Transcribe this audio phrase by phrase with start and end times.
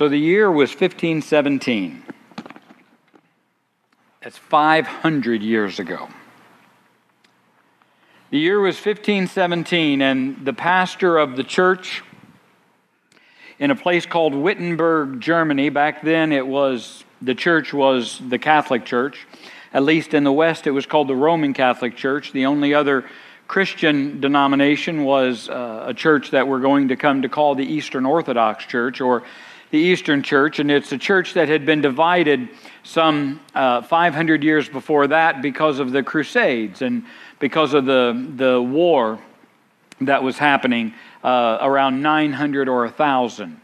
[0.00, 2.02] So the year was 1517.
[4.22, 6.08] That's 500 years ago.
[8.30, 12.02] The year was 1517, and the pastor of the church
[13.58, 18.86] in a place called Wittenberg, Germany, back then it was the church was the Catholic
[18.86, 19.26] Church.
[19.74, 22.32] At least in the West, it was called the Roman Catholic Church.
[22.32, 23.04] The only other
[23.48, 28.06] Christian denomination was uh, a church that we're going to come to call the Eastern
[28.06, 29.24] Orthodox Church or
[29.70, 30.58] the Eastern Church.
[30.58, 32.48] And it's a church that had been divided
[32.82, 37.04] some uh, 500 years before that because of the Crusades and
[37.38, 39.18] because of the, the war
[40.00, 43.60] that was happening uh, around 900 or 1,000.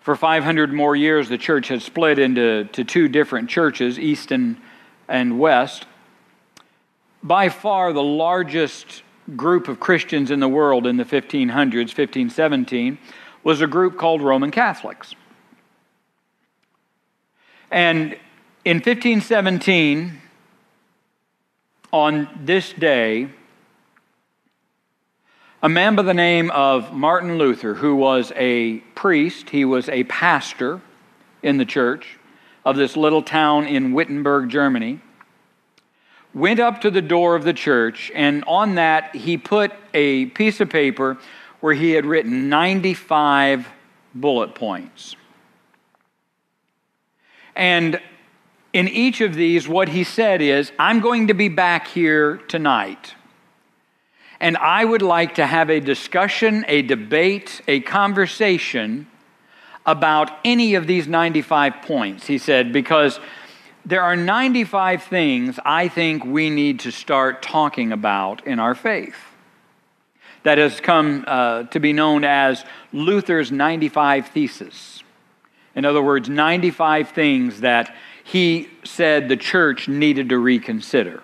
[0.00, 4.58] For 500 more years, the church had split into to two different churches, East and,
[5.08, 5.86] and West.
[7.22, 9.02] By far the largest
[9.34, 12.98] group of Christians in the world in the 1500s, 1517,
[13.42, 15.14] was a group called Roman Catholics.
[17.70, 18.16] And
[18.64, 20.20] in 1517,
[21.92, 23.28] on this day,
[25.62, 30.04] a man by the name of Martin Luther, who was a priest, he was a
[30.04, 30.80] pastor
[31.42, 32.18] in the church
[32.64, 35.00] of this little town in Wittenberg, Germany,
[36.34, 40.60] went up to the door of the church, and on that he put a piece
[40.60, 41.16] of paper
[41.60, 43.68] where he had written 95
[44.14, 45.16] bullet points.
[47.56, 48.00] And
[48.72, 53.14] in each of these, what he said is, I'm going to be back here tonight.
[54.40, 59.06] And I would like to have a discussion, a debate, a conversation
[59.86, 62.26] about any of these 95 points.
[62.26, 63.20] He said, because
[63.86, 69.16] there are 95 things I think we need to start talking about in our faith.
[70.42, 75.03] That has come uh, to be known as Luther's 95 Thesis.
[75.74, 81.22] In other words, 95 things that he said the church needed to reconsider.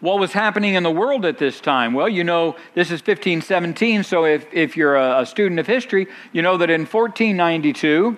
[0.00, 1.94] What was happening in the world at this time?
[1.94, 6.08] Well, you know, this is 1517, so if, if you're a, a student of history,
[6.32, 8.16] you know that in 1492,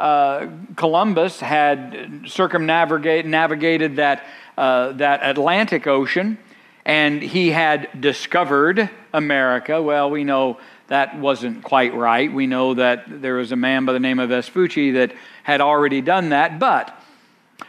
[0.00, 0.46] uh,
[0.76, 4.24] Columbus had circumnavigated that,
[4.56, 6.38] uh, that Atlantic Ocean
[6.84, 9.82] and he had discovered America.
[9.82, 10.58] Well, we know
[10.90, 12.32] that wasn't quite right.
[12.32, 15.12] We know that there was a man by the name of Vespucci that
[15.44, 16.58] had already done that.
[16.58, 16.92] But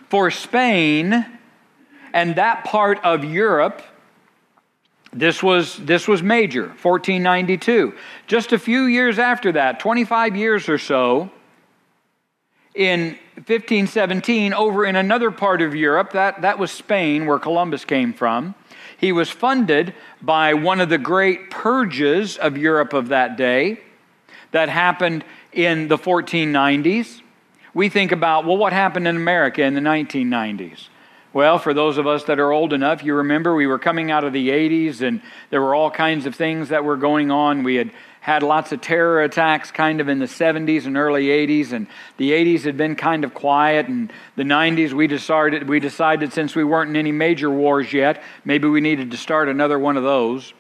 [0.09, 1.27] for Spain
[2.13, 3.83] and that part of Europe,
[5.13, 7.93] this was, this was major, 1492.
[8.25, 11.29] Just a few years after that, 25 years or so,
[12.73, 16.13] in 1517 over in another part of Europe.
[16.13, 18.55] That, that was Spain, where Columbus came from.
[19.01, 23.79] He was funded by one of the great purges of Europe of that day
[24.51, 27.21] that happened in the 1490s.
[27.73, 30.87] We think about, well, what happened in America in the 1990s?
[31.33, 34.23] Well, for those of us that are old enough, you remember we were coming out
[34.23, 37.63] of the 80s and there were all kinds of things that were going on.
[37.63, 41.71] We had had lots of terror attacks kind of in the 70s and early 80s,
[41.71, 41.87] and
[42.17, 46.55] the 80s had been kind of quiet, and the 90s we decided, we decided since
[46.55, 50.03] we weren't in any major wars yet, maybe we needed to start another one of
[50.03, 50.53] those.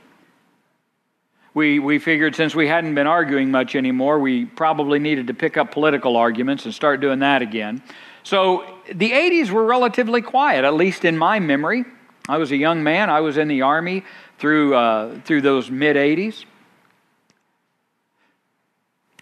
[1.53, 5.55] We, we figured since we hadn't been arguing much anymore, we probably needed to pick
[5.55, 7.83] up political arguments and start doing that again.
[8.23, 11.85] So the 80s were relatively quiet, at least in my memory.
[12.27, 14.03] I was a young man, I was in the Army
[14.39, 16.45] through, uh, through those mid 80s.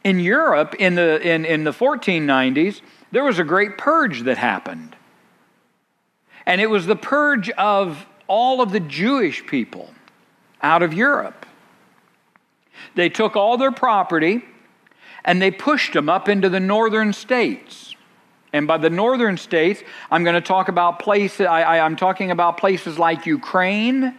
[0.10, 2.82] In Europe, in the, in, in the 1490s,
[3.12, 4.96] there was a great purge that happened.
[6.48, 9.94] And it was the purge of all of the Jewish people
[10.64, 11.46] out of Europe.
[12.96, 14.44] They took all their property
[15.26, 17.96] and they pushed them up into the northern states.
[18.52, 22.58] And by the northern states, I'm going to talk about places, I, am talking about
[22.58, 24.16] places like Ukraine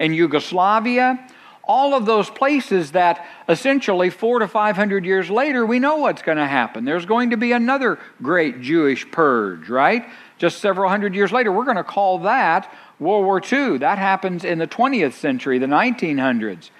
[0.00, 1.28] and Yugoslavia,
[1.66, 6.22] all of those places that essentially four to five hundred years later, we know what's
[6.22, 6.84] going to happen.
[6.84, 10.06] There's going to be another great Jewish purge, right?
[10.38, 13.78] Just several hundred years later, we're going to call that World War II.
[13.78, 16.70] That happens in the 20th century, the 1900s.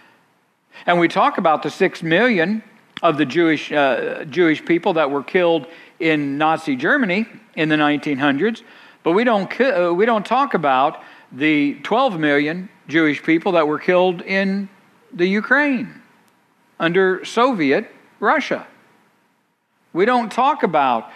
[0.85, 2.63] And we talk about the six million
[3.03, 5.67] of the Jewish, uh, Jewish people that were killed
[5.99, 8.63] in Nazi Germany in the 1900s,
[9.03, 13.79] but we don't, uh, we don't talk about the 12 million Jewish people that were
[13.79, 14.69] killed in
[15.17, 16.03] the Ukraine
[16.79, 17.91] under Soviet
[18.21, 18.67] Russia.
[19.93, 21.11] We don't talk about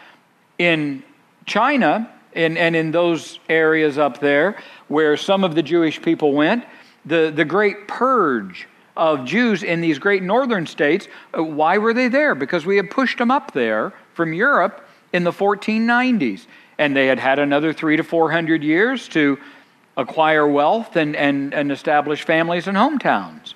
[0.59, 1.05] in
[1.47, 4.57] China and, and in those areas up there
[4.89, 6.65] where some of the Jewish people went,
[7.05, 8.67] the, the great purge
[8.97, 11.09] of Jews in these great northern states.
[11.37, 12.35] Uh, why were they there?
[12.35, 16.47] Because we had pushed them up there from Europe in the 1490s.
[16.79, 19.39] And they had had another three to 400 years to
[19.97, 23.55] acquire wealth and, and, and establish families and hometowns.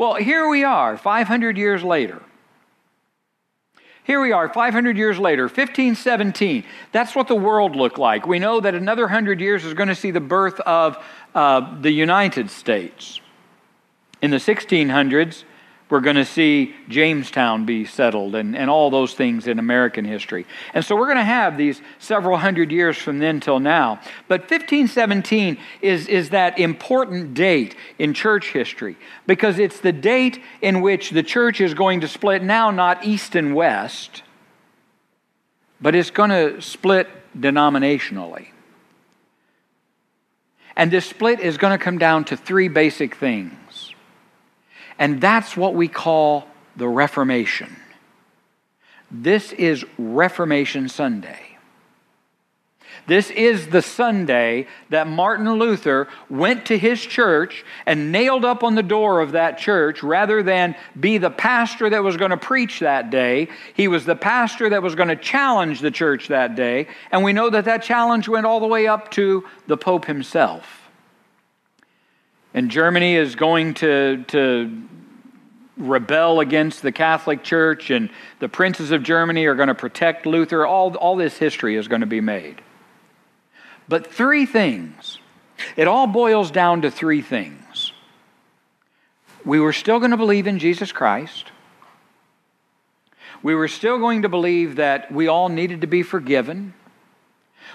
[0.00, 2.22] Well, here we are, 500 years later.
[4.02, 6.64] Here we are, 500 years later, 1517.
[6.90, 8.26] That's what the world looked like.
[8.26, 10.96] We know that another 100 years is going to see the birth of
[11.34, 13.20] uh, the United States.
[14.22, 15.44] In the 1600s,
[15.90, 20.46] we're going to see Jamestown be settled and, and all those things in American history.
[20.72, 24.00] And so we're going to have these several hundred years from then till now.
[24.28, 28.96] But 1517 is, is that important date in church history
[29.26, 33.34] because it's the date in which the church is going to split now, not east
[33.34, 34.22] and west,
[35.80, 38.48] but it's going to split denominationally.
[40.76, 43.94] And this split is going to come down to three basic things.
[45.00, 47.74] And that's what we call the Reformation.
[49.10, 51.40] This is Reformation Sunday.
[53.06, 58.74] This is the Sunday that Martin Luther went to his church and nailed up on
[58.74, 62.80] the door of that church rather than be the pastor that was going to preach
[62.80, 63.48] that day.
[63.74, 66.88] He was the pastor that was going to challenge the church that day.
[67.10, 70.79] And we know that that challenge went all the way up to the Pope himself.
[72.52, 74.82] And Germany is going to, to
[75.76, 78.10] rebel against the Catholic Church, and
[78.40, 80.66] the princes of Germany are going to protect Luther.
[80.66, 82.60] All, all this history is going to be made.
[83.88, 85.18] But three things.
[85.76, 87.92] It all boils down to three things.
[89.44, 91.52] We were still going to believe in Jesus Christ.
[93.42, 96.74] We were still going to believe that we all needed to be forgiven.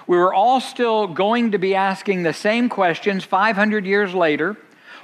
[0.06, 4.56] We were all still going to be asking the same questions 500 years later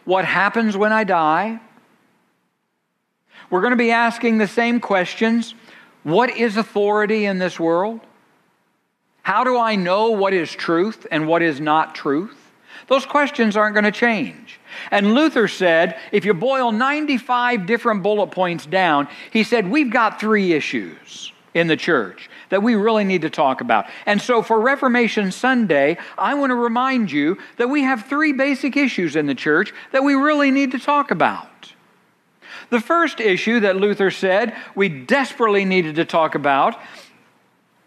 [0.05, 1.61] What happens when I die?
[3.51, 5.55] We're going to be asking the same questions
[6.03, 8.01] What is authority in this world?
[9.23, 12.37] How do I know what is truth and what is not truth?
[12.89, 14.59] Those questions aren't going to change.
[14.91, 20.19] And Luther said, if you boil 95 different bullet points down, he said, we've got
[20.19, 23.87] three issues in the church that we really need to talk about.
[24.05, 28.77] And so for Reformation Sunday, I want to remind you that we have three basic
[28.77, 31.73] issues in the church that we really need to talk about.
[32.69, 36.79] The first issue that Luther said we desperately needed to talk about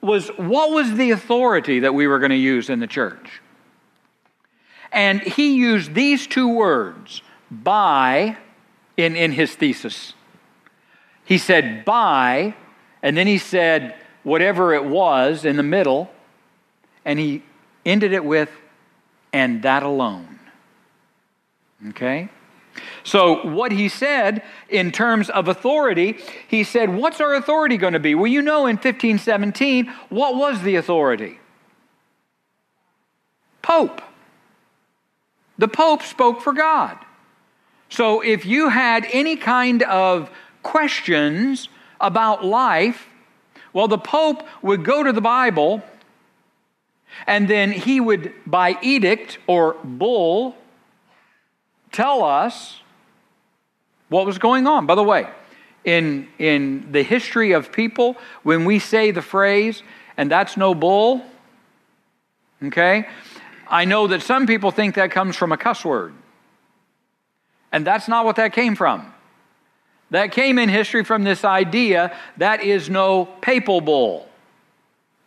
[0.01, 3.41] was what was the authority that we were going to use in the church?
[4.91, 7.21] And he used these two words,
[7.51, 8.35] by,
[8.97, 10.13] in, in his thesis.
[11.23, 12.55] He said by,
[13.03, 16.09] and then he said whatever it was in the middle,
[17.05, 17.43] and he
[17.85, 18.49] ended it with,
[19.31, 20.39] and that alone.
[21.89, 22.29] Okay?
[23.03, 26.17] So, what he said in terms of authority,
[26.47, 28.15] he said, What's our authority going to be?
[28.15, 31.39] Well, you know, in 1517, what was the authority?
[33.61, 34.01] Pope.
[35.57, 36.97] The Pope spoke for God.
[37.89, 40.31] So, if you had any kind of
[40.63, 41.69] questions
[42.01, 43.07] about life,
[43.75, 45.83] well, the Pope would go to the Bible
[47.27, 50.55] and then he would, by edict or bull,
[51.91, 52.79] tell us
[54.07, 54.85] what was going on.
[54.85, 55.27] By the way,
[55.83, 59.83] in, in the history of people, when we say the phrase,
[60.15, 61.21] and that's no bull,
[62.63, 63.09] okay,
[63.67, 66.13] I know that some people think that comes from a cuss word.
[67.73, 69.13] And that's not what that came from.
[70.11, 74.27] That came in history from this idea that is no papal bull.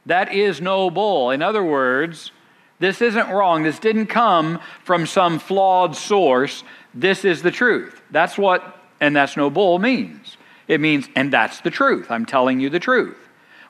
[0.07, 1.31] That is no bull.
[1.31, 2.31] In other words,
[2.79, 3.65] this isn't wrong.
[3.65, 6.63] This didn't come from some flawed source.
[6.95, 8.01] This is the truth.
[8.11, 10.37] That's what, and that's no bull means.
[10.69, 12.11] It means, and that's the truth.
[12.11, 13.17] I'm telling you the truth.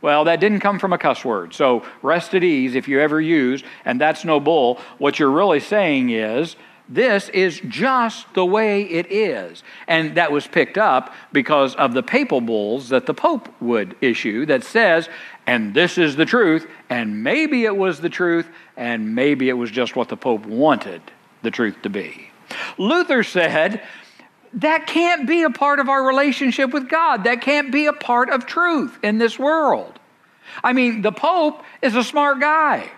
[0.01, 1.55] Well, that didn't come from a cuss word.
[1.55, 4.79] So rest at ease if you ever use, and that's no bull.
[4.99, 6.55] What you're really saying is,
[6.89, 9.63] this is just the way it is.
[9.87, 14.47] And that was picked up because of the papal bulls that the Pope would issue
[14.47, 15.09] that says,
[15.47, 19.71] and this is the truth, and maybe it was the truth, and maybe it was
[19.71, 21.03] just what the Pope wanted
[21.43, 22.31] the truth to be.
[22.79, 23.83] Luther said,
[24.55, 27.25] that can't be a part of our relationship with God.
[27.25, 29.99] That can't be a part of truth in this world.
[30.65, 32.91] I mean, the Pope is a smart guy,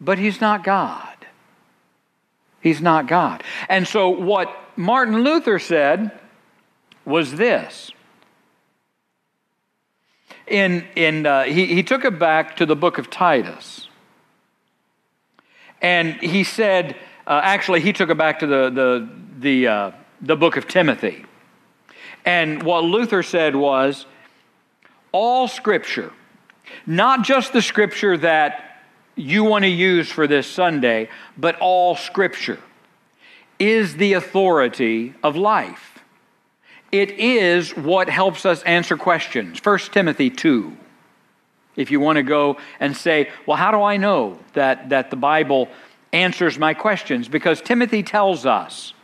[0.00, 1.17] but he's not God.
[2.60, 3.42] He's not God.
[3.68, 6.18] And so, what Martin Luther said
[7.04, 7.92] was this.
[10.46, 13.88] In, in, uh, he, he took it back to the book of Titus.
[15.80, 16.96] And he said,
[17.26, 21.24] uh, actually, he took it back to the, the, the uh, the book of Timothy.
[22.24, 24.06] And what Luther said was
[25.12, 26.12] all scripture,
[26.86, 28.67] not just the scripture that
[29.18, 32.58] you want to use for this Sunday, but all scripture
[33.58, 35.98] is the authority of life.
[36.90, 39.60] It is what helps us answer questions.
[39.62, 40.76] 1 Timothy 2.
[41.76, 45.16] If you want to go and say, well, how do I know that, that the
[45.16, 45.68] Bible
[46.12, 47.28] answers my questions?
[47.28, 48.94] Because Timothy tells us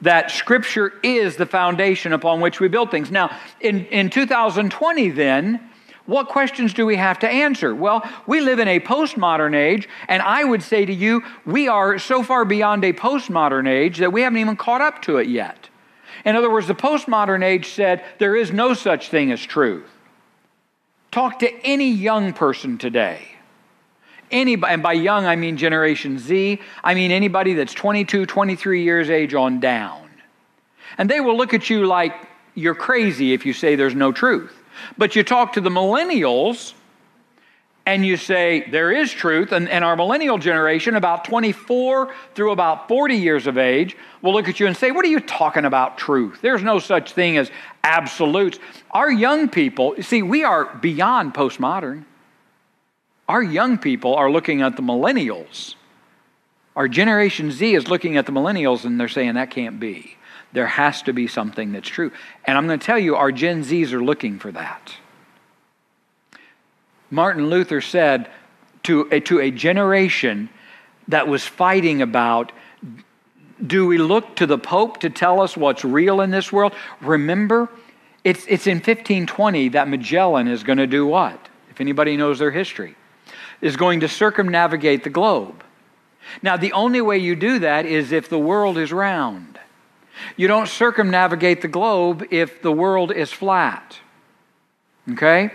[0.00, 3.10] that Scripture is the foundation upon which we build things.
[3.10, 5.67] Now, in, in 2020, then,
[6.08, 7.74] what questions do we have to answer?
[7.74, 11.98] Well, we live in a postmodern age, and I would say to you, we are
[11.98, 15.68] so far beyond a postmodern age that we haven't even caught up to it yet.
[16.24, 19.84] In other words, the postmodern age said there is no such thing as truth.
[21.10, 23.28] Talk to any young person today.
[24.30, 29.10] Anybody, and by young I mean Generation Z, I mean anybody that's 22, 23 years
[29.10, 30.08] age on down.
[30.96, 32.14] And they will look at you like
[32.54, 34.57] you're crazy if you say there's no truth.
[34.96, 36.74] But you talk to the millennials
[37.88, 42.86] and you say there is truth, and, and our millennial generation, about 24 through about
[42.86, 45.96] 40 years of age, will look at you and say, What are you talking about
[45.96, 46.40] truth?
[46.42, 47.50] There's no such thing as
[47.82, 48.58] absolutes.
[48.90, 52.04] Our young people, see, we are beyond postmodern.
[53.26, 55.74] Our young people are looking at the millennials.
[56.76, 60.17] Our Generation Z is looking at the millennials and they're saying that can't be.
[60.52, 62.10] There has to be something that's true.
[62.44, 64.94] And I'm going to tell you, our Gen Zs are looking for that.
[67.10, 68.30] Martin Luther said
[68.84, 70.48] to a, to a generation
[71.08, 72.52] that was fighting about
[73.66, 76.74] do we look to the Pope to tell us what's real in this world?
[77.00, 77.68] Remember,
[78.22, 81.48] it's, it's in 1520 that Magellan is going to do what?
[81.70, 82.94] If anybody knows their history,
[83.60, 85.64] is going to circumnavigate the globe.
[86.42, 89.58] Now, the only way you do that is if the world is round.
[90.36, 93.98] You don't circumnavigate the globe if the world is flat.
[95.10, 95.50] Okay?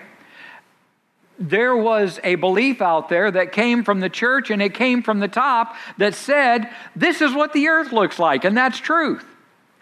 [1.40, 5.20] There was a belief out there that came from the church and it came from
[5.20, 9.26] the top that said, This is what the earth looks like, and that's truth.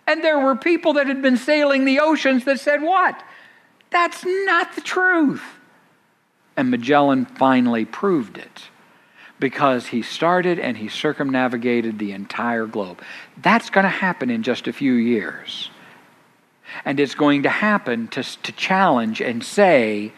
[0.07, 3.21] And there were people that had been sailing the oceans that said, What?
[3.91, 5.43] That's not the truth.
[6.57, 8.70] And Magellan finally proved it
[9.41, 13.01] because he started and he circumnavigated the entire globe.
[13.41, 15.69] That's going to happen in just a few years.
[16.85, 20.13] And it's going to happen to, to challenge and say,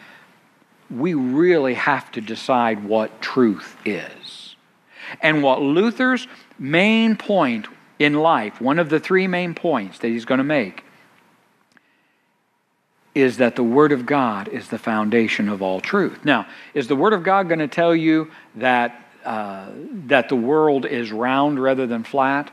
[0.88, 4.54] we really have to decide what truth is.
[5.20, 6.28] And what Luther's
[6.58, 7.66] main point
[7.98, 10.84] in life, one of the three main points that he's going to make,
[13.14, 16.24] is that the Word of God is the foundation of all truth.
[16.24, 19.70] Now, is the Word of God going to tell you that, uh,
[20.06, 22.50] that the world is round rather than flat?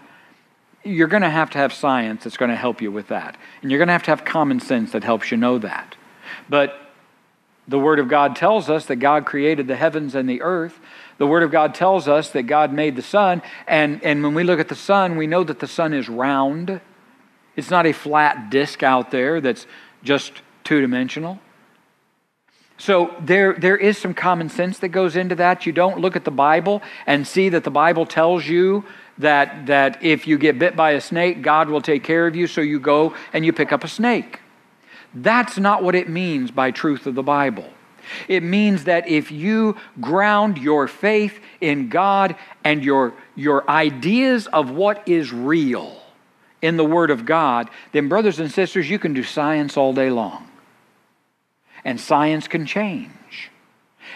[0.84, 3.38] You're going to have to have science that's going to help you with that.
[3.62, 5.96] And you're going to have to have common sense that helps you know that.
[6.50, 6.76] But
[7.68, 10.80] the Word of God tells us that God created the heavens and the earth.
[11.20, 13.42] The Word of God tells us that God made the sun.
[13.68, 16.82] And, and when we look at the sun, we know that the sun is round.
[17.56, 19.68] It's not a flat disk out there that's
[20.04, 21.40] just two dimensional.
[22.82, 25.68] So there, there is some common sense that goes into that.
[25.68, 28.86] You don't look at the Bible and see that the Bible tells you
[29.20, 32.48] that, that if you get bit by a snake, God will take care of you,
[32.48, 34.40] so you go and you pick up a snake.
[35.14, 37.70] That's not what it means by truth of the Bible.
[38.28, 44.72] It means that if you ground your faith in God and your, your ideas of
[44.72, 46.02] what is real
[46.64, 50.10] in the Word of God, then, brothers and sisters, you can do science all day
[50.10, 50.48] long.
[51.84, 53.50] And science can change.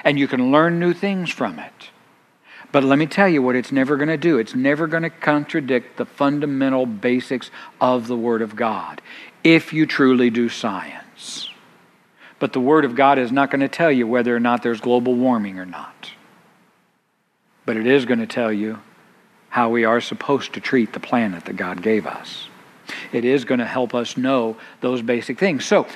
[0.04, 1.90] And you can learn new things from it.
[2.72, 4.38] But let me tell you what it's never going to do.
[4.38, 9.02] It's never going to contradict the fundamental basics of the Word of God
[9.44, 11.50] if you truly do science.
[12.40, 14.82] But the Word of God is not going to tell you whether or not there's
[14.82, 16.12] global warming or not.
[17.66, 18.80] But it is going to tell you
[19.50, 22.50] how we are supposed to treat the planet that God gave us.
[23.14, 25.64] It is going to help us know those basic things.
[25.64, 25.88] So,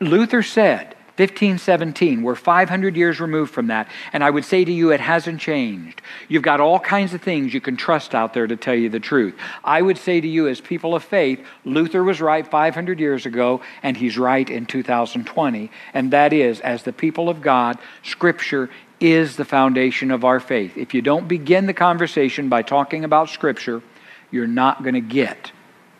[0.00, 2.22] Luther said 1517.
[2.22, 3.88] We're 500 years removed from that.
[4.14, 6.00] And I would say to you, it hasn't changed.
[6.26, 8.98] You've got all kinds of things you can trust out there to tell you the
[8.98, 9.34] truth.
[9.62, 13.60] I would say to you, as people of faith, Luther was right 500 years ago,
[13.82, 15.70] and he's right in 2020.
[15.92, 20.78] And that is, as the people of God, Scripture is the foundation of our faith.
[20.78, 23.82] If you don't begin the conversation by talking about Scripture,
[24.30, 25.52] you're not going to get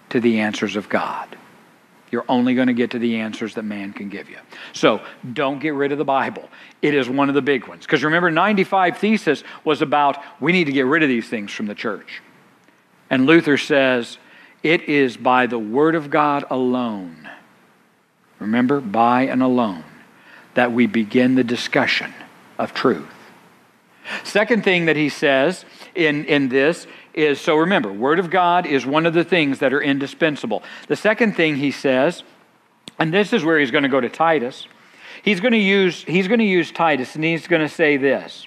[0.08, 1.36] to the answers of God
[2.12, 4.36] you're only going to get to the answers that man can give you.
[4.74, 5.00] So
[5.32, 6.48] don't get rid of the Bible.
[6.82, 7.86] It is one of the big ones.
[7.86, 11.66] Because remember, 95 Thesis was about we need to get rid of these things from
[11.66, 12.20] the church.
[13.08, 14.18] And Luther says
[14.62, 17.30] It is by the Word of God alone.
[18.38, 19.84] Remember, by and alone,
[20.54, 22.12] that we begin the discussion
[22.58, 23.08] of truth.
[24.24, 25.64] Second thing that he says
[25.94, 29.72] in, in this is so remember, Word of God is one of the things that
[29.72, 30.62] are indispensable.
[30.88, 32.22] The second thing he says,
[32.98, 34.66] and this is where he's going to go to Titus,
[35.22, 38.46] he's going to use, he's going to use Titus, and he's going to say this.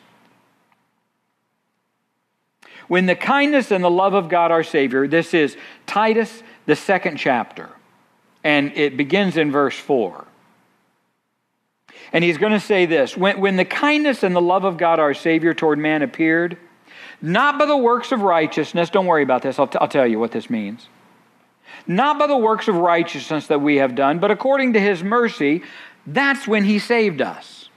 [2.88, 5.58] When the kindness and the love of God our Savior, this is
[5.88, 7.70] Titus, the second chapter,
[8.44, 10.26] and it begins in verse 4.
[12.14, 15.00] And he's going to say this when, when the kindness and the love of God
[15.00, 16.58] our Savior toward man appeared,
[17.22, 20.20] not by the works of righteousness, don't worry about this, I'll, t- I'll tell you
[20.20, 20.90] what this means.
[21.88, 25.64] Not by the works of righteousness that we have done, but according to his mercy,
[26.06, 27.70] that's when he saved us.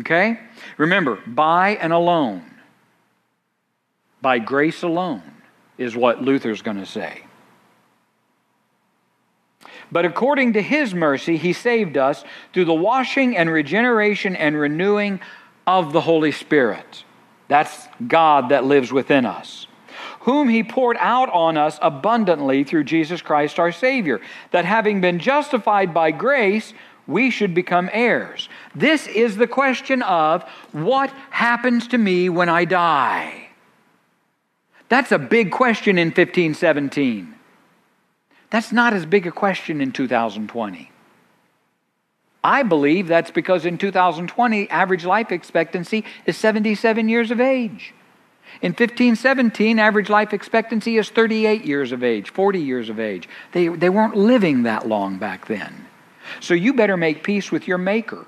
[0.00, 0.38] Okay?
[0.76, 2.44] Remember, by and alone,
[4.20, 5.22] by grace alone,
[5.78, 7.24] is what Luther's going to say.
[9.92, 15.20] But according to his mercy, he saved us through the washing and regeneration and renewing
[15.66, 17.04] of the Holy Spirit.
[17.48, 19.66] That's God that lives within us.
[20.20, 24.20] Whom he poured out on us abundantly through Jesus Christ our Savior,
[24.50, 26.72] that having been justified by grace,
[27.06, 28.48] we should become heirs.
[28.74, 33.48] This is the question of what happens to me when I die?
[34.88, 37.34] That's a big question in 1517.
[38.50, 40.90] That's not as big a question in 2020.
[42.44, 47.94] I believe that's because in 2020, average life expectancy is 77 years of age.
[48.60, 53.28] In 1517, average life expectancy is 38 years of age, 40 years of age.
[53.52, 55.86] They, they weren't living that long back then.
[56.40, 58.26] So you better make peace with your Maker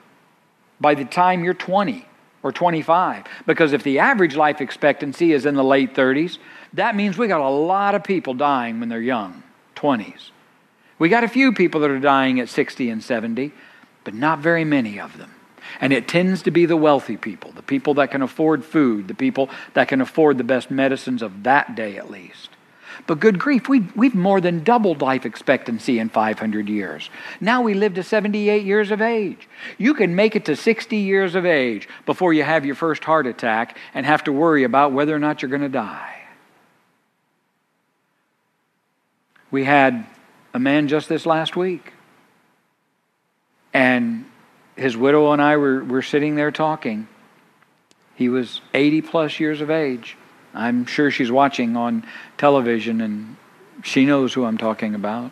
[0.81, 2.07] by the time you're 20
[2.43, 3.25] or 25.
[3.45, 6.39] Because if the average life expectancy is in the late 30s,
[6.73, 9.43] that means we got a lot of people dying when they're young.
[9.77, 10.31] 20s.
[10.99, 13.53] We got a few people that are dying at 60 and 70,
[14.07, 15.33] but not very many of them.
[15.81, 19.15] And it tends to be the wealthy people, the people that can afford food, the
[19.15, 22.51] people that can afford the best medicines of that day at least.
[23.09, 27.11] But good grief, we, we've more than doubled life expectancy in 500 years.
[27.41, 29.49] Now we live to 78 years of age.
[29.77, 33.27] You can make it to 60 years of age before you have your first heart
[33.27, 36.15] attack and have to worry about whether or not you're going to die.
[39.51, 40.07] We had
[40.55, 41.93] a man just this last week,
[43.77, 44.25] and
[44.75, 47.09] his widow and I were, were sitting there talking.
[48.15, 50.17] He was 80 plus years of age.
[50.55, 52.07] I'm sure she's watching on
[52.39, 53.37] television and
[53.85, 55.31] she knows who I'm talking about.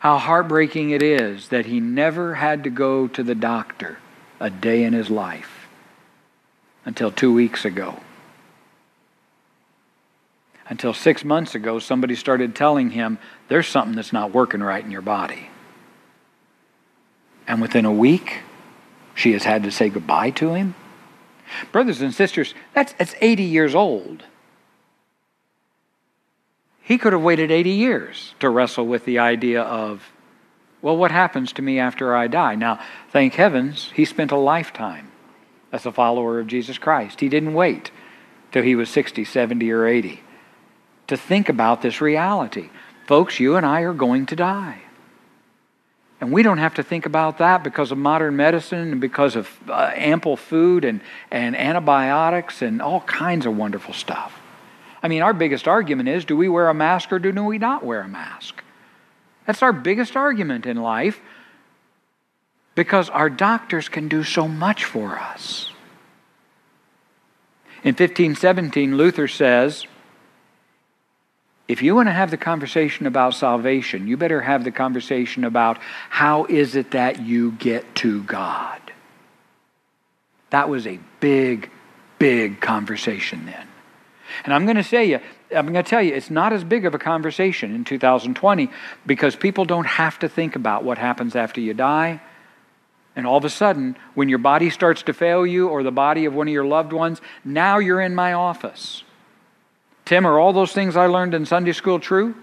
[0.00, 3.98] How heartbreaking it is that he never had to go to the doctor
[4.40, 5.68] a day in his life
[6.84, 8.00] until two weeks ago
[10.66, 14.90] until six months ago, somebody started telling him, There's something that's not working right in
[14.90, 15.50] your body.
[17.46, 18.40] And within a week,
[19.14, 20.74] she has had to say goodbye to him.
[21.72, 24.24] Brothers and sisters, that's, that's 80 years old.
[26.80, 30.12] He could have waited 80 years to wrestle with the idea of,
[30.82, 32.54] well, what happens to me after I die?
[32.56, 32.78] Now,
[33.10, 35.10] thank heavens, he spent a lifetime
[35.72, 37.20] as a follower of Jesus Christ.
[37.20, 37.90] He didn't wait
[38.52, 40.20] till he was 60, 70, or 80
[41.06, 42.70] to think about this reality.
[43.06, 44.82] Folks, you and I are going to die.
[46.24, 49.50] And we don't have to think about that because of modern medicine and because of
[49.68, 54.40] uh, ample food and, and antibiotics and all kinds of wonderful stuff.
[55.02, 57.84] I mean, our biggest argument is do we wear a mask or do we not
[57.84, 58.62] wear a mask?
[59.46, 61.20] That's our biggest argument in life
[62.74, 65.72] because our doctors can do so much for us.
[67.82, 69.86] In 1517, Luther says,
[71.66, 75.78] if you want to have the conversation about salvation, you better have the conversation about
[76.10, 78.80] how is it that you get to God.
[80.50, 81.70] That was a big,
[82.18, 83.66] big conversation then.
[84.44, 85.20] And I'm going to say you,
[85.54, 88.68] I'm going to tell you, it's not as big of a conversation in 2020
[89.06, 92.20] because people don't have to think about what happens after you die.
[93.16, 96.24] And all of a sudden, when your body starts to fail you or the body
[96.24, 99.03] of one of your loved ones, now you're in my office.
[100.04, 102.34] Tim, are all those things I learned in Sunday school true?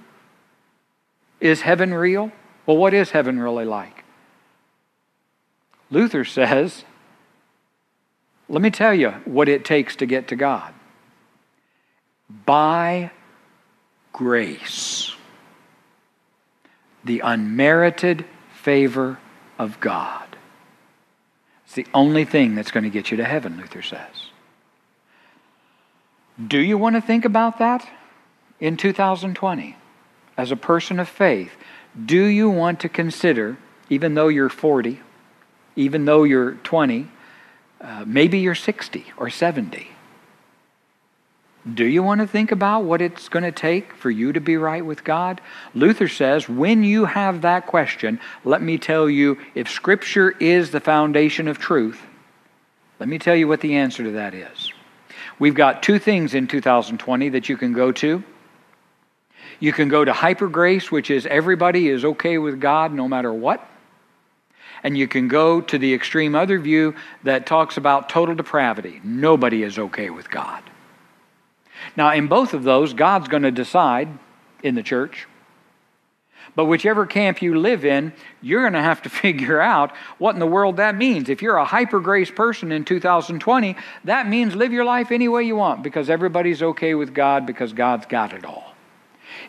[1.39, 2.31] Is heaven real?
[2.65, 4.03] Well, what is heaven really like?
[5.89, 6.85] Luther says,
[8.47, 10.73] let me tell you what it takes to get to God.
[12.45, 13.11] By
[14.13, 15.15] grace,
[17.03, 19.19] the unmerited favor
[19.57, 20.37] of God.
[21.65, 24.31] It's the only thing that's going to get you to heaven, Luther says.
[26.47, 27.87] Do you want to think about that?
[28.61, 29.75] in 2020
[30.37, 31.51] as a person of faith,
[32.05, 33.57] do you want to consider,
[33.89, 35.01] even though you're 40,
[35.75, 37.07] even though you're 20,
[37.81, 39.89] uh, maybe you're 60 or 70?
[41.73, 44.57] Do you want to think about what it's going to take for you to be
[44.57, 45.41] right with God?
[45.75, 50.79] Luther says, when you have that question, let me tell you if Scripture is the
[50.79, 52.01] foundation of truth,
[52.99, 54.71] let me tell you what the answer to that is.
[55.41, 58.23] We've got two things in 2020 that you can go to.
[59.59, 63.33] You can go to hyper grace, which is everybody is okay with God no matter
[63.33, 63.67] what.
[64.83, 69.01] And you can go to the extreme other view that talks about total depravity.
[69.03, 70.61] Nobody is okay with God.
[71.97, 74.09] Now, in both of those, God's going to decide
[74.61, 75.25] in the church.
[76.55, 80.39] But whichever camp you live in, you're going to have to figure out what in
[80.39, 81.29] the world that means.
[81.29, 83.75] If you're a hyper grace person in 2020,
[84.05, 87.73] that means live your life any way you want because everybody's okay with God because
[87.73, 88.73] God's got it all.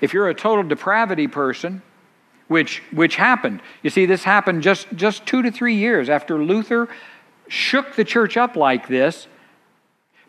[0.00, 1.82] If you're a total depravity person,
[2.48, 6.88] which, which happened, you see, this happened just, just two to three years after Luther
[7.48, 9.26] shook the church up like this,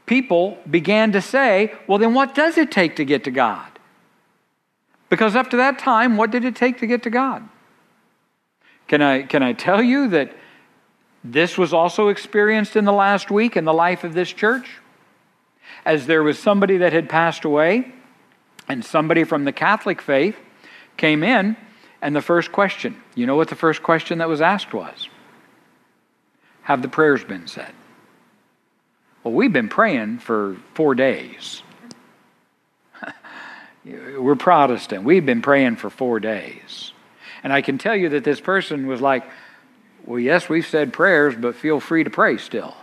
[0.06, 3.73] people began to say, well, then what does it take to get to God?
[5.14, 7.48] Because up to that time, what did it take to get to God?
[8.88, 10.36] Can I, can I tell you that
[11.24, 14.68] this was also experienced in the last week in the life of this church?
[15.86, 17.94] As there was somebody that had passed away,
[18.68, 20.36] and somebody from the Catholic faith
[20.98, 21.58] came in,
[22.02, 25.10] and the first question, you know what the first question that was asked was?
[26.64, 27.76] Have the prayers been said?
[29.24, 31.62] Well, we've been praying for four days.
[33.86, 35.04] We're Protestant.
[35.04, 36.94] We've been praying for four days.
[37.44, 39.24] And I can tell you that this person was like,
[40.06, 42.76] Well, yes, we've said prayers, but feel free to pray still.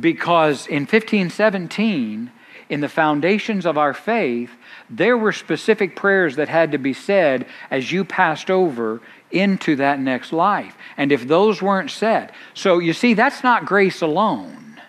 [0.00, 2.32] Because in 1517,
[2.68, 4.50] in the foundations of our faith,
[4.90, 9.00] there were specific prayers that had to be said as you passed over
[9.30, 10.76] into that next life.
[10.96, 14.80] And if those weren't said, so you see, that's not grace alone.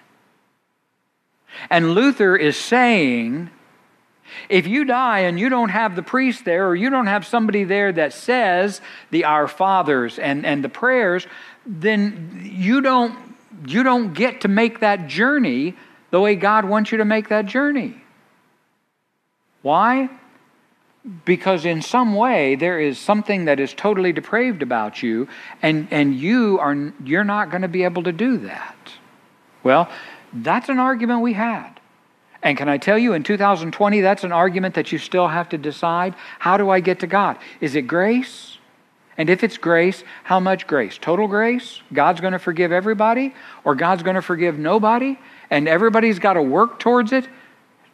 [1.69, 3.49] And Luther is saying,
[4.49, 7.63] if you die and you don't have the priest there, or you don't have somebody
[7.63, 11.27] there that says the Our Fathers and, and the prayers,
[11.65, 13.17] then you don't,
[13.65, 15.75] you don't get to make that journey
[16.11, 18.01] the way God wants you to make that journey.
[19.61, 20.09] Why?
[21.23, 25.27] because in some way there is something that is totally depraved about you
[25.61, 28.75] and, and you are you're not going to be able to do that
[29.63, 29.89] well
[30.33, 31.74] that's an argument we had
[32.45, 35.57] and can i tell you in 2020 that's an argument that you still have to
[35.57, 37.37] decide how do i get to god?
[37.59, 38.57] Is it grace?
[39.17, 40.97] And if it's grace how much grace?
[40.97, 41.81] Total grace?
[41.91, 43.33] God's going to forgive everybody
[43.65, 45.17] or god's going to forgive nobody
[45.49, 47.27] and everybody's got to work towards it?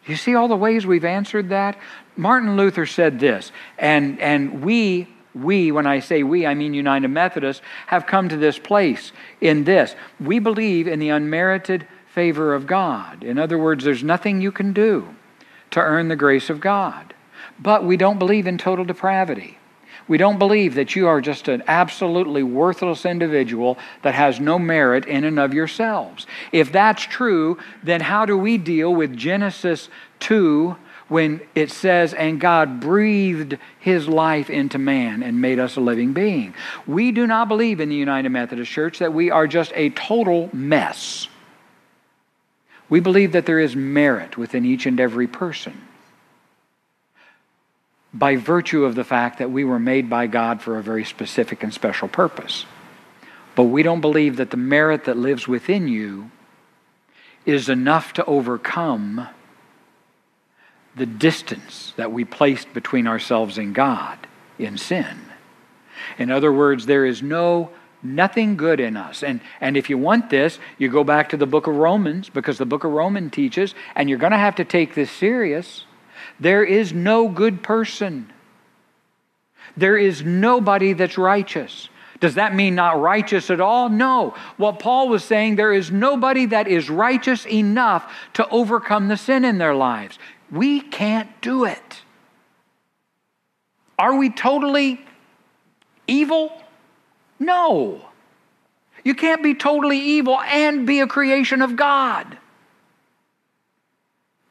[0.06, 1.78] You see all the ways we've answered that?
[2.18, 7.08] Martin Luther said this, and, and we, we, when I say we, I mean United
[7.08, 9.96] Methodists, have come to this place in this.
[10.20, 13.24] We believe in the unmerited favor of God.
[13.24, 15.15] In other words, there's nothing you can do
[15.71, 17.13] to earn the grace of God.
[17.60, 19.58] But we don't believe in total depravity.
[20.08, 25.06] We don't believe that you are just an absolutely worthless individual that has no merit
[25.06, 26.28] in and of yourselves.
[26.52, 29.88] If that's true, then how do we deal with Genesis
[30.19, 30.76] 2
[31.08, 36.12] when it says, and God breathed his life into man and made us a living
[36.12, 36.56] being?
[36.86, 40.50] We do not believe in the United Methodist Church that we are just a total
[40.52, 41.30] mess.
[42.91, 45.82] We believe that there is merit within each and every person
[48.13, 51.63] by virtue of the fact that we were made by God for a very specific
[51.63, 52.65] and special purpose.
[53.56, 56.32] But we don't believe that the merit that lives within you
[57.45, 59.25] is enough to overcome
[60.93, 64.17] the distance that we placed between ourselves and God
[64.60, 65.17] in sin.
[66.17, 67.71] In other words, there is no
[68.04, 69.24] nothing good in us.
[69.24, 72.58] And, and if you want this, you go back to the book of Romans because
[72.58, 75.86] the book of Romans teaches, and you're going to have to take this serious
[76.40, 78.32] there is no good person.
[79.78, 81.90] There is nobody that's righteous.
[82.20, 83.90] Does that mean not righteous at all?
[83.90, 84.36] No.
[84.58, 89.44] What Paul was saying, there is nobody that is righteous enough to overcome the sin
[89.46, 90.20] in their lives.
[90.52, 92.02] We can't do it.
[93.98, 95.04] Are we totally
[96.08, 96.61] evil?
[97.41, 98.06] No.
[99.04, 102.38] You can't be totally evil and be a creation of God.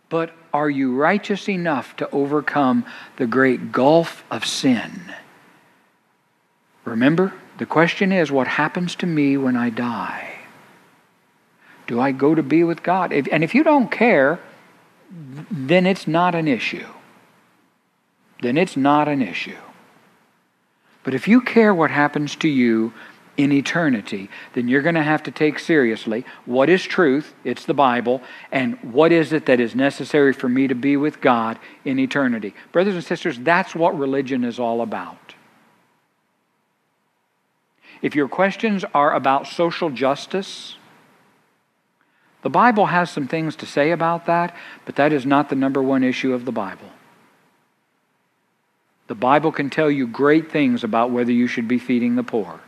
[0.08, 2.84] But are you righteous enough to overcome
[3.16, 5.14] the great gulf of sin?
[6.84, 10.34] Remember, the question is what happens to me when I die?
[11.86, 13.12] Do I go to be with God?
[13.12, 14.40] If, and if you don't care,
[15.48, 16.88] then it's not an issue.
[18.42, 19.58] Then it's not an issue.
[21.02, 22.92] But if you care what happens to you
[23.36, 27.74] in eternity, then you're going to have to take seriously what is truth, it's the
[27.74, 31.98] Bible, and what is it that is necessary for me to be with God in
[31.98, 32.54] eternity.
[32.72, 35.34] Brothers and sisters, that's what religion is all about.
[38.02, 40.76] If your questions are about social justice,
[42.42, 44.54] the Bible has some things to say about that,
[44.86, 46.90] but that is not the number one issue of the Bible.
[49.10, 52.60] The Bible can tell you great things about whether you should be feeding the poor,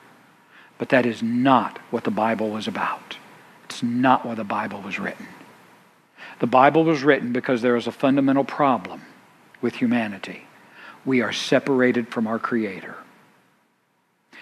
[0.77, 3.17] but that is not what the Bible was about.
[3.67, 5.29] It's not why the Bible was written.
[6.41, 9.03] The Bible was written because there is a fundamental problem
[9.61, 10.43] with humanity.
[11.05, 12.97] We are separated from our Creator,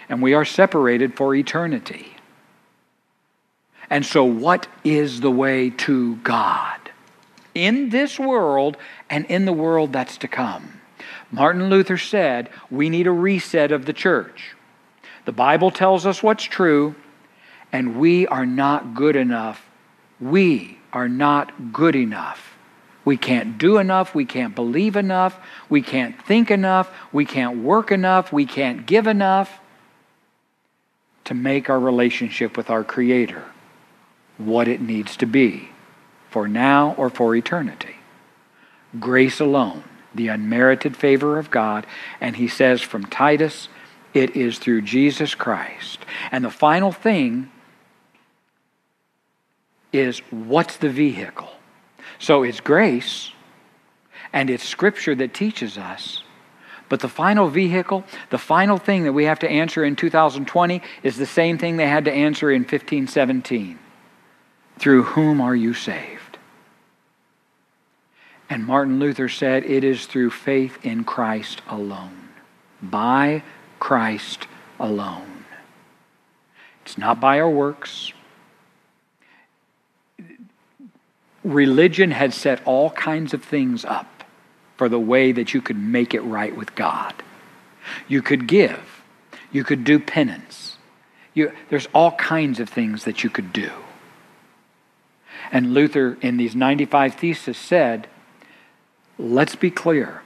[0.08, 2.14] and we are separated for eternity.
[3.90, 6.80] And so, what is the way to God?
[7.54, 8.78] In this world
[9.10, 10.79] and in the world that's to come.
[11.30, 14.54] Martin Luther said we need a reset of the church.
[15.24, 16.94] The Bible tells us what's true,
[17.72, 19.68] and we are not good enough.
[20.20, 22.56] We are not good enough.
[23.04, 24.14] We can't do enough.
[24.14, 25.38] We can't believe enough.
[25.68, 26.90] We can't think enough.
[27.12, 28.32] We can't work enough.
[28.32, 29.60] We can't give enough
[31.24, 33.44] to make our relationship with our Creator
[34.36, 35.68] what it needs to be
[36.28, 37.96] for now or for eternity.
[38.98, 39.84] Grace alone,
[40.14, 41.86] the unmerited favor of God.
[42.20, 43.68] And he says from Titus,
[44.14, 46.00] it is through Jesus Christ.
[46.32, 47.50] And the final thing
[49.92, 51.50] is what's the vehicle?
[52.18, 53.32] So it's grace
[54.32, 56.22] and it's scripture that teaches us.
[56.88, 61.16] But the final vehicle, the final thing that we have to answer in 2020 is
[61.16, 63.78] the same thing they had to answer in 1517
[64.78, 66.19] through whom are you saved?
[68.50, 72.28] And Martin Luther said, It is through faith in Christ alone.
[72.82, 73.44] By
[73.78, 74.48] Christ
[74.80, 75.44] alone.
[76.84, 78.12] It's not by our works.
[81.44, 84.24] Religion had set all kinds of things up
[84.76, 87.14] for the way that you could make it right with God.
[88.08, 89.02] You could give,
[89.52, 90.76] you could do penance.
[91.34, 93.70] You, there's all kinds of things that you could do.
[95.52, 98.08] And Luther, in these 95 Theses, said,
[99.20, 100.22] let's be clear.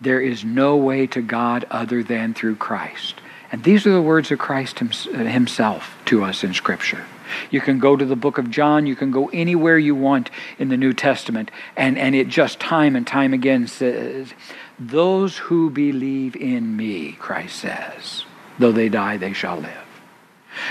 [0.00, 3.16] There is no way to God other than through Christ.
[3.52, 7.04] And these are the words of Christ uh, himself to us in Scripture.
[7.50, 10.68] You can go to the book of John, you can go anywhere you want in
[10.68, 14.32] the New Testament, and, and it just time and time again says,
[14.78, 18.24] Those who believe in me, Christ says,
[18.58, 19.86] though they die, they shall live.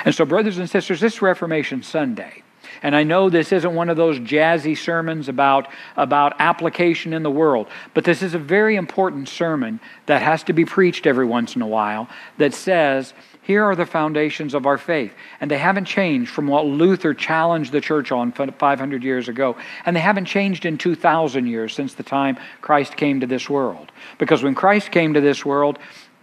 [0.04, 2.44] And so, brothers and sisters, this Reformation Sunday,
[2.82, 7.32] and I know this isn't one of those jazzy sermons about, about application in the
[7.32, 11.56] world, but this is a very important sermon that has to be preached every once
[11.56, 15.12] in a while that says, here are the foundations of our faith.
[15.42, 19.58] And they haven't changed from what Luther challenged the church on 500 years ago.
[19.86, 23.92] And they haven't changed in 2,000 years since the time Christ came to this world.
[24.20, 25.80] Because when Christ came to this world,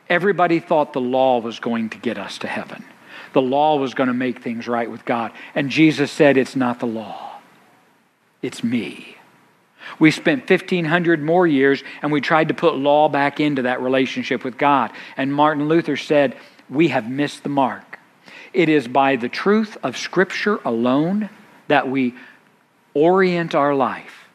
[0.09, 2.85] everybody thought the law was going to get us to heaven
[3.37, 5.31] the law was going to make things right with God.
[5.55, 7.39] And Jesus said, It's not the law,
[8.41, 9.19] it's me.
[9.99, 14.43] We spent 1,500 more years and we tried to put law back into that relationship
[14.43, 14.91] with God.
[15.19, 16.35] And Martin Luther said,
[16.71, 17.99] We have missed the mark.
[18.55, 21.29] It is by the truth of Scripture alone
[21.69, 22.15] that we
[22.95, 24.31] orient our life.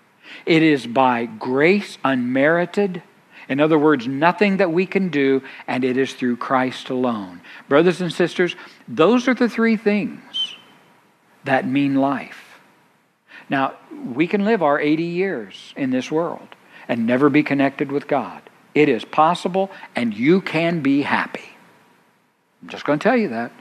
[0.45, 3.01] It is by grace unmerited
[3.51, 7.41] in other words, nothing that we can do, and it is through Christ alone.
[7.67, 8.55] Brothers and sisters,
[8.87, 10.55] those are the three things
[11.43, 12.61] that mean life.
[13.49, 13.73] Now,
[14.15, 16.47] we can live our 80 years in this world
[16.87, 18.41] and never be connected with God.
[18.73, 21.49] It is possible, and you can be happy.
[22.63, 23.51] I'm just going to tell you that.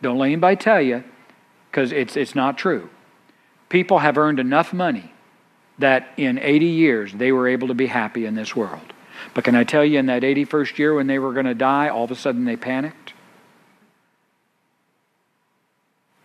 [0.00, 1.04] Don't let anybody tell you,
[1.70, 2.88] because it's, it's not true.
[3.68, 5.12] People have earned enough money
[5.78, 8.94] that in 80 years they were able to be happy in this world.
[9.34, 11.88] But can I tell you, in that 81st year when they were going to die,
[11.88, 13.12] all of a sudden they panicked?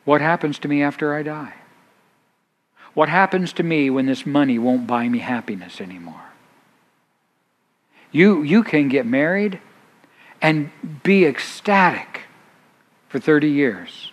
[0.05, 1.53] What happens to me after I die?
[2.93, 6.21] What happens to me when this money won't buy me happiness anymore?
[8.11, 9.59] You, you can get married
[10.41, 10.69] and
[11.01, 12.21] be ecstatic
[13.09, 14.11] for 30 years.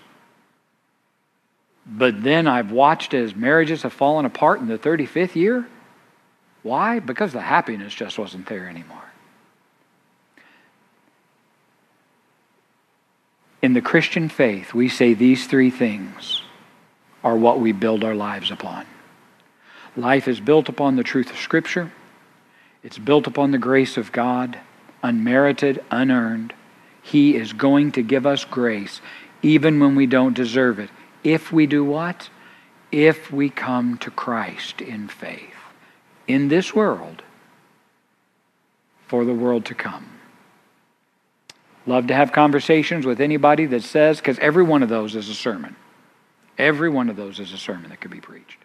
[1.85, 5.66] But then I've watched as marriages have fallen apart in the 35th year.
[6.62, 6.99] Why?
[6.99, 8.99] Because the happiness just wasn't there anymore.
[13.62, 16.42] In the Christian faith, we say these three things
[17.23, 18.87] are what we build our lives upon.
[19.96, 21.92] Life is built upon the truth of Scripture,
[22.83, 24.59] it's built upon the grace of God,
[25.03, 26.55] unmerited, unearned.
[27.03, 29.03] He is going to give us grace
[29.42, 30.88] even when we don't deserve it.
[31.23, 32.31] If we do what?
[32.90, 35.60] If we come to Christ in faith
[36.33, 37.23] in this world
[39.07, 40.07] for the world to come.
[41.87, 45.35] Love to have conversations with anybody that says, because every one of those is a
[45.35, 45.75] sermon.
[46.59, 48.59] Every one of those is a sermon that could be preached.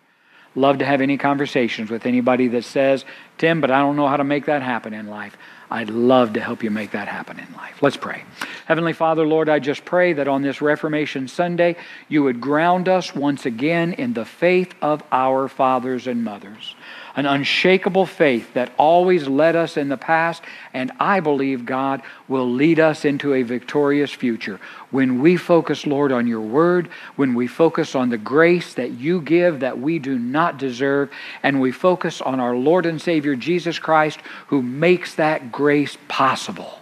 [0.54, 3.06] Love to have any conversations with anybody that says,
[3.38, 5.38] Tim, but I don't know how to make that happen in life.
[5.70, 7.82] I'd love to help you make that happen in life.
[7.82, 8.24] Let's pray.
[8.66, 11.76] Heavenly Father, Lord, I just pray that on this Reformation Sunday,
[12.08, 16.76] you would ground us once again in the faith of our fathers and mothers
[17.16, 22.50] an unshakable faith that always led us in the past, and I believe God will
[22.52, 24.60] lead us into a victorious future.
[24.92, 29.22] When we focus, Lord, on your word, when we focus on the grace that you
[29.22, 31.10] give that we do not deserve,
[31.42, 36.82] and we focus on our Lord and Savior Jesus Christ, who makes that grace possible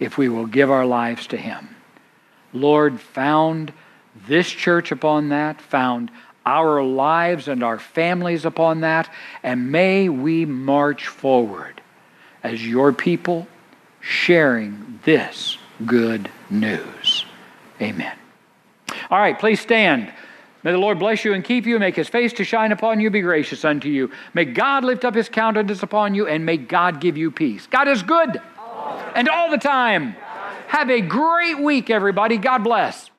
[0.00, 1.76] if we will give our lives to him.
[2.52, 3.72] Lord, found
[4.26, 6.10] this church upon that, found
[6.44, 9.08] our lives and our families upon that,
[9.44, 11.80] and may we march forward
[12.42, 13.46] as your people
[14.00, 17.24] sharing this good news.
[17.80, 18.16] Amen.
[19.12, 20.12] All right, please stand.
[20.64, 23.10] May the Lord bless you and keep you, make his face to shine upon you,
[23.10, 24.10] be gracious unto you.
[24.34, 27.66] May God lift up his countenance upon you, and may God give you peace.
[27.66, 28.40] God is good
[29.14, 30.16] and all the time.
[30.68, 32.38] Have a great week, everybody.
[32.38, 33.11] God bless.